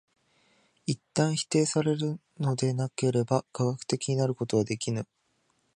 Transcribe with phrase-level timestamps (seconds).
[0.87, 5.05] 一旦否定されるのでなければ科学的になることはできぬ。